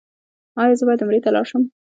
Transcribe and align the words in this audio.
ایا 0.61 0.77
زه 0.79 0.83
باید 0.87 1.03
عمرې 1.03 1.19
ته 1.23 1.29
لاړ 1.35 1.45
شم؟ 1.49 1.63